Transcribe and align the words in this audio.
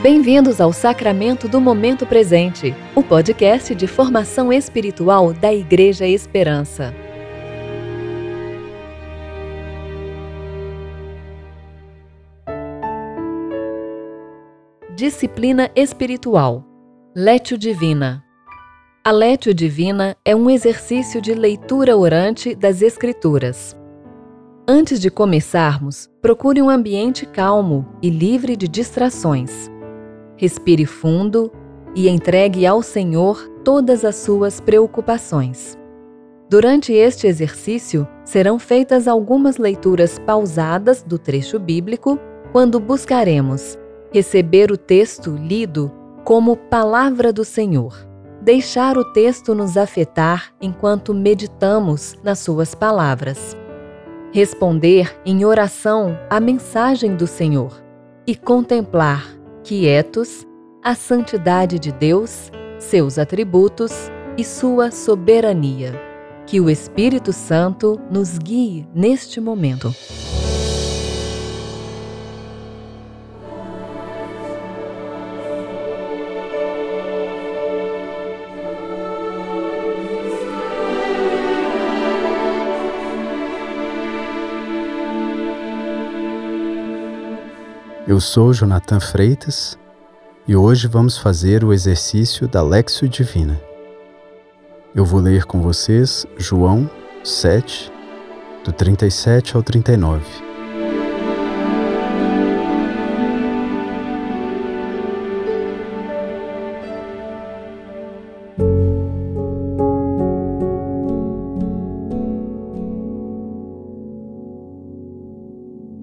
Bem-vindos 0.00 0.60
ao 0.60 0.72
Sacramento 0.72 1.48
do 1.48 1.60
Momento 1.60 2.06
Presente, 2.06 2.72
o 2.94 3.02
podcast 3.02 3.74
de 3.74 3.88
formação 3.88 4.52
espiritual 4.52 5.32
da 5.32 5.52
Igreja 5.52 6.06
Esperança. 6.06 6.94
Disciplina 14.94 15.68
espiritual. 15.74 16.64
Létio 17.16 17.58
Divina. 17.58 18.22
A 19.04 19.10
Létio 19.10 19.52
Divina 19.52 20.16
é 20.24 20.36
um 20.36 20.48
exercício 20.48 21.20
de 21.20 21.34
leitura 21.34 21.96
orante 21.96 22.54
das 22.54 22.82
Escrituras. 22.82 23.76
Antes 24.68 25.00
de 25.00 25.10
começarmos, 25.10 26.08
procure 26.22 26.62
um 26.62 26.70
ambiente 26.70 27.26
calmo 27.26 27.84
e 28.00 28.08
livre 28.08 28.56
de 28.56 28.68
distrações. 28.68 29.68
Respire 30.38 30.86
fundo 30.86 31.52
e 31.94 32.08
entregue 32.08 32.64
ao 32.64 32.80
Senhor 32.80 33.36
todas 33.64 34.04
as 34.04 34.14
suas 34.14 34.60
preocupações. 34.60 35.76
Durante 36.48 36.92
este 36.92 37.26
exercício, 37.26 38.08
serão 38.24 38.58
feitas 38.58 39.06
algumas 39.06 39.58
leituras 39.58 40.18
pausadas 40.18 41.02
do 41.02 41.18
trecho 41.18 41.58
bíblico 41.58 42.18
quando 42.52 42.80
buscaremos 42.80 43.76
receber 44.12 44.70
o 44.70 44.76
texto 44.78 45.36
lido 45.36 45.92
como 46.24 46.56
palavra 46.56 47.32
do 47.32 47.44
Senhor, 47.44 47.94
deixar 48.40 48.96
o 48.96 49.04
texto 49.12 49.54
nos 49.54 49.76
afetar 49.76 50.54
enquanto 50.60 51.12
meditamos 51.12 52.14
nas 52.22 52.38
suas 52.38 52.74
palavras, 52.74 53.56
responder 54.32 55.20
em 55.26 55.44
oração 55.44 56.16
à 56.30 56.38
mensagem 56.38 57.16
do 57.16 57.26
Senhor 57.26 57.82
e 58.26 58.34
contemplar 58.34 59.37
quietos, 59.68 60.46
a 60.82 60.94
santidade 60.94 61.78
de 61.78 61.92
Deus, 61.92 62.50
seus 62.78 63.18
atributos 63.18 63.92
e 64.38 64.42
sua 64.42 64.90
soberania. 64.90 65.92
Que 66.46 66.58
o 66.58 66.70
Espírito 66.70 67.34
Santo 67.34 68.00
nos 68.10 68.38
guie 68.38 68.88
neste 68.94 69.42
momento. 69.42 69.94
Eu 88.18 88.20
sou 88.20 88.52
Jonathan 88.52 88.98
Freitas 88.98 89.78
e 90.44 90.56
hoje 90.56 90.88
vamos 90.88 91.16
fazer 91.16 91.62
o 91.62 91.72
exercício 91.72 92.48
da 92.48 92.60
Lexio 92.60 93.08
Divina. 93.08 93.60
Eu 94.92 95.04
vou 95.04 95.20
ler 95.20 95.44
com 95.44 95.62
vocês 95.62 96.26
João 96.36 96.90
7, 97.22 97.92
do 98.64 98.72
37 98.72 99.54
ao 99.54 99.62
39. 99.62 100.24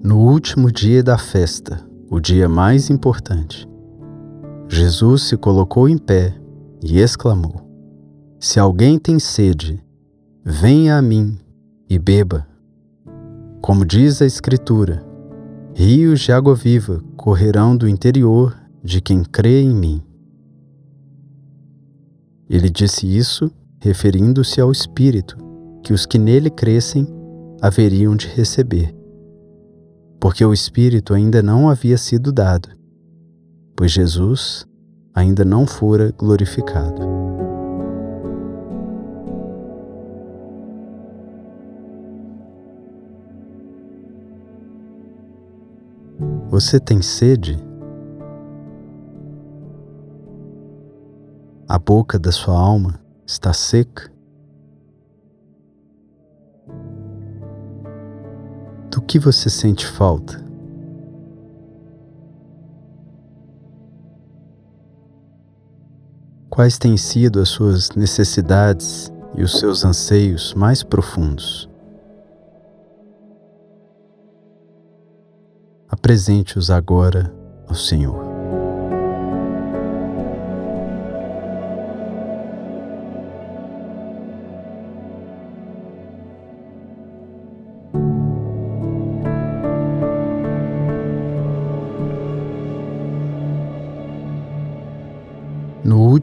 No 0.02 0.16
último 0.16 0.72
dia 0.72 1.02
da 1.02 1.18
festa, 1.18 1.86
o 2.16 2.20
dia 2.20 2.48
mais 2.48 2.88
importante. 2.88 3.68
Jesus 4.70 5.24
se 5.24 5.36
colocou 5.36 5.86
em 5.86 5.98
pé 5.98 6.34
e 6.82 6.98
exclamou: 6.98 7.60
Se 8.40 8.58
alguém 8.58 8.98
tem 8.98 9.18
sede, 9.18 9.84
venha 10.42 10.96
a 10.96 11.02
mim 11.02 11.38
e 11.90 11.98
beba. 11.98 12.46
Como 13.60 13.84
diz 13.84 14.22
a 14.22 14.24
Escritura, 14.24 15.04
rios 15.74 16.20
de 16.20 16.32
água 16.32 16.54
viva 16.54 17.04
correrão 17.18 17.76
do 17.76 17.86
interior 17.86 18.56
de 18.82 19.02
quem 19.02 19.22
crê 19.22 19.60
em 19.60 19.74
mim. 19.74 20.02
Ele 22.48 22.70
disse 22.70 23.06
isso 23.06 23.50
referindo-se 23.78 24.58
ao 24.58 24.72
Espírito 24.72 25.36
que 25.82 25.92
os 25.92 26.06
que 26.06 26.18
nele 26.18 26.48
crescem 26.48 27.06
haveriam 27.60 28.16
de 28.16 28.26
receber 28.28 28.95
porque 30.20 30.44
o 30.44 30.52
Espírito 30.52 31.14
ainda 31.14 31.42
não 31.42 31.68
havia 31.68 31.98
sido 31.98 32.32
dado, 32.32 32.68
pois 33.76 33.90
Jesus 33.90 34.66
ainda 35.14 35.44
não 35.44 35.66
fora 35.66 36.12
glorificado. 36.16 37.16
Você 46.48 46.80
tem 46.80 47.02
sede? 47.02 47.58
A 51.68 51.78
boca 51.78 52.18
da 52.18 52.32
sua 52.32 52.58
alma 52.58 52.98
está 53.26 53.52
seca? 53.52 54.15
Que 59.06 59.18
você 59.18 59.48
sente 59.48 59.86
falta? 59.86 60.44
Quais 66.50 66.78
têm 66.78 66.96
sido 66.96 67.40
as 67.40 67.50
suas 67.50 67.90
necessidades 67.90 69.12
e 69.36 69.42
os 69.42 69.58
seus 69.58 69.84
anseios 69.84 70.54
mais 70.54 70.82
profundos? 70.82 71.68
Apresente-os 75.88 76.70
agora 76.70 77.32
ao 77.68 77.74
Senhor. 77.74 78.25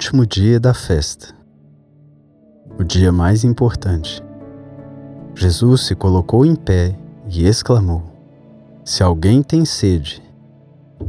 Último 0.03 0.25
dia 0.25 0.59
da 0.59 0.73
festa, 0.73 1.33
o 2.77 2.83
dia 2.83 3.09
mais 3.09 3.45
importante, 3.45 4.21
Jesus 5.33 5.85
se 5.85 5.95
colocou 5.95 6.45
em 6.45 6.55
pé 6.55 6.93
e 7.29 7.47
exclamou: 7.47 8.03
Se 8.83 9.01
alguém 9.01 9.41
tem 9.41 9.63
sede, 9.63 10.21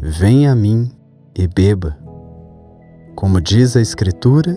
venha 0.00 0.52
a 0.52 0.54
mim 0.54 0.92
e 1.34 1.48
beba. 1.48 1.98
Como 3.16 3.40
diz 3.40 3.76
a 3.76 3.80
Escritura, 3.80 4.56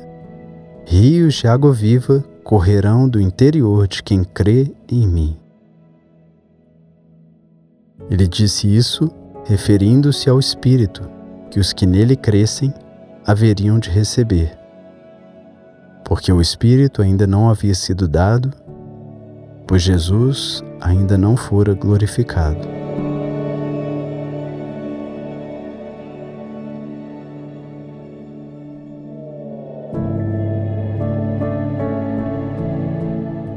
rios 0.85 1.33
de 1.33 1.47
água 1.47 1.73
viva 1.73 2.23
correrão 2.43 3.09
do 3.09 3.19
interior 3.19 3.87
de 3.87 4.03
quem 4.03 4.23
crê 4.23 4.71
em 4.87 5.07
mim. 5.07 5.35
Ele 8.07 8.27
disse 8.27 8.67
isso 8.67 9.09
referindo-se 9.45 10.29
ao 10.29 10.39
Espírito 10.39 11.09
que 11.49 11.59
os 11.59 11.73
que 11.73 11.87
nele 11.87 12.15
crescem 12.15 12.71
haveriam 13.27 13.77
de 13.77 13.89
receber, 13.89 14.57
porque 16.05 16.31
o 16.31 16.39
Espírito 16.39 17.01
ainda 17.01 17.27
não 17.27 17.49
havia 17.49 17.75
sido 17.75 18.07
dado, 18.07 18.53
pois 19.67 19.81
Jesus 19.81 20.63
ainda 20.79 21.17
não 21.17 21.35
fora 21.35 21.73
glorificado. 21.73 22.65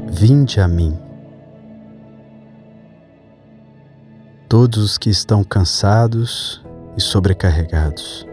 Vinde 0.09 0.59
a 0.59 0.67
mim, 0.67 0.99
todos 4.49 4.83
os 4.83 4.97
que 4.97 5.09
estão 5.09 5.45
cansados 5.45 6.61
e 6.97 7.01
sobrecarregados 7.01 8.29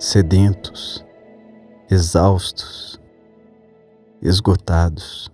sedentos, 0.00 1.04
exaustos, 1.90 2.98
esgotados. 4.22 5.30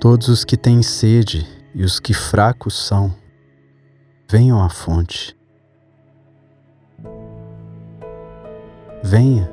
Todos 0.00 0.28
os 0.28 0.46
que 0.46 0.56
têm 0.56 0.82
sede 0.82 1.46
e 1.74 1.84
os 1.84 2.00
que 2.00 2.14
fracos 2.14 2.86
são, 2.86 3.14
venham 4.30 4.62
à 4.62 4.70
fonte. 4.70 5.36
Venha, 9.02 9.50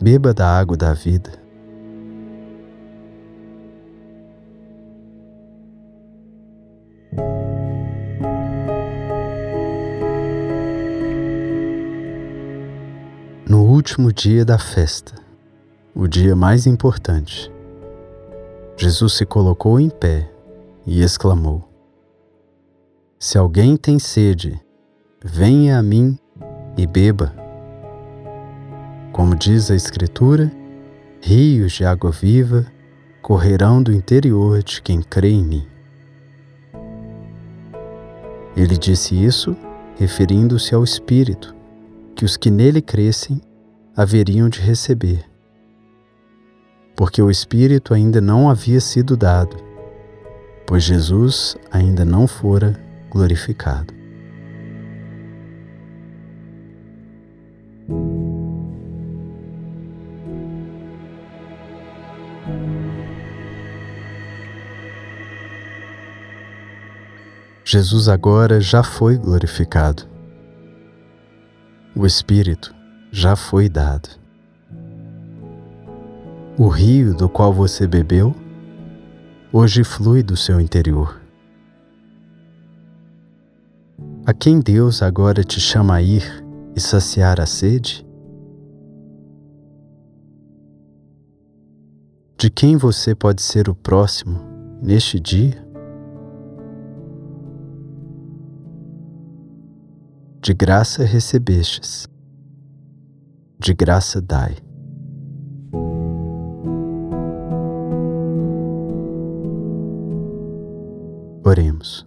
beba 0.00 0.32
da 0.32 0.46
água 0.46 0.76
da 0.76 0.94
vida. 0.94 1.41
Último 13.82 14.12
dia 14.12 14.44
da 14.44 14.58
festa, 14.58 15.12
o 15.92 16.06
dia 16.06 16.36
mais 16.36 16.68
importante, 16.68 17.50
Jesus 18.76 19.14
se 19.14 19.26
colocou 19.26 19.80
em 19.80 19.90
pé 19.90 20.30
e 20.86 21.02
exclamou: 21.02 21.68
Se 23.18 23.36
alguém 23.36 23.76
tem 23.76 23.98
sede, 23.98 24.56
venha 25.20 25.80
a 25.80 25.82
mim 25.82 26.16
e 26.76 26.86
beba. 26.86 27.34
Como 29.12 29.34
diz 29.34 29.68
a 29.68 29.74
Escritura, 29.74 30.52
rios 31.20 31.72
de 31.72 31.84
água 31.84 32.12
viva 32.12 32.64
correrão 33.20 33.82
do 33.82 33.92
interior 33.92 34.62
de 34.62 34.80
quem 34.80 35.02
crê 35.02 35.30
em 35.30 35.42
mim. 35.42 35.66
Ele 38.56 38.76
disse 38.78 39.20
isso 39.20 39.56
referindo-se 39.96 40.72
ao 40.72 40.84
Espírito, 40.84 41.52
que 42.14 42.24
os 42.24 42.36
que 42.36 42.48
nele 42.48 42.80
crescem 42.80 43.40
haveriam 43.96 44.48
de 44.48 44.60
receber. 44.60 45.24
Porque 46.96 47.20
o 47.20 47.30
Espírito 47.30 47.94
ainda 47.94 48.20
não 48.20 48.48
havia 48.48 48.80
sido 48.80 49.16
dado, 49.16 49.56
pois 50.66 50.82
Jesus 50.82 51.56
ainda 51.70 52.04
não 52.04 52.26
fora 52.26 52.78
glorificado. 53.10 53.94
Jesus 67.64 68.08
agora 68.08 68.60
já 68.60 68.82
foi 68.82 69.16
glorificado. 69.16 70.02
O 71.96 72.04
Espírito 72.04 72.81
já 73.14 73.36
foi 73.36 73.68
dado. 73.68 74.08
O 76.58 76.66
rio 76.68 77.14
do 77.14 77.28
qual 77.28 77.52
você 77.52 77.86
bebeu 77.86 78.34
hoje 79.52 79.84
flui 79.84 80.22
do 80.22 80.34
seu 80.34 80.58
interior. 80.58 81.20
A 84.24 84.32
quem 84.32 84.60
Deus 84.60 85.02
agora 85.02 85.44
te 85.44 85.60
chama 85.60 85.96
a 85.96 86.02
ir 86.02 86.24
e 86.74 86.80
saciar 86.80 87.38
a 87.38 87.44
sede? 87.44 88.06
De 92.38 92.48
quem 92.48 92.78
você 92.78 93.14
pode 93.14 93.42
ser 93.42 93.68
o 93.68 93.74
próximo 93.74 94.40
neste 94.80 95.20
dia? 95.20 95.62
De 100.40 100.54
graça 100.54 101.04
recebestes, 101.04 102.08
de 103.62 103.72
graça 103.72 104.20
dai. 104.20 104.56
Oremos. 111.44 112.06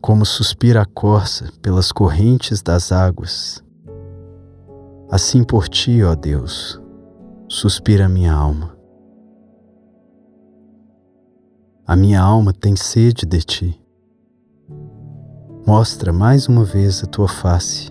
Como 0.00 0.26
suspira 0.26 0.82
a 0.82 0.84
corça 0.84 1.50
pelas 1.62 1.90
correntes 1.90 2.60
das 2.60 2.92
águas, 2.92 3.64
assim 5.10 5.42
por 5.42 5.66
ti, 5.66 6.02
ó 6.02 6.14
Deus, 6.14 6.78
suspira 7.48 8.06
minha 8.06 8.34
alma. 8.34 8.76
A 11.86 11.96
minha 11.96 12.20
alma 12.20 12.52
tem 12.52 12.76
sede 12.76 13.24
de 13.24 13.40
ti 13.40 13.84
Mostra 15.66 16.12
mais 16.12 16.46
uma 16.46 16.62
vez 16.62 17.02
a 17.02 17.06
tua 17.06 17.26
face, 17.26 17.90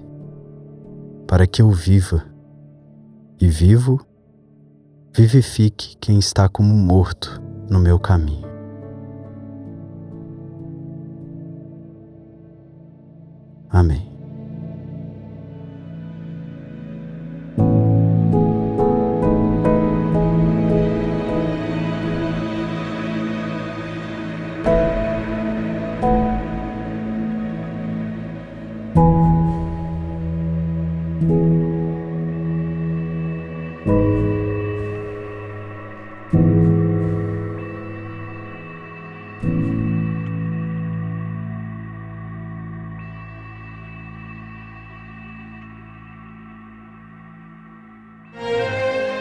para 1.28 1.48
que 1.48 1.60
eu 1.60 1.72
viva, 1.72 2.24
e 3.44 3.48
vivo, 3.50 4.00
vivifique 5.14 5.98
quem 5.98 6.18
está 6.18 6.48
como 6.48 6.74
morto 6.74 7.44
no 7.70 7.78
meu 7.78 8.00
caminho. 8.00 8.48
Amém. 13.70 14.13